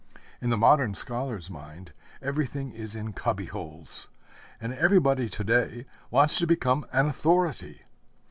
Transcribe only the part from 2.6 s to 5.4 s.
is in cubby holes; and everybody